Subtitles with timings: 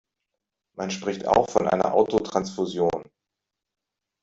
[0.75, 3.03] Man spricht auch von einer Autotransfusion.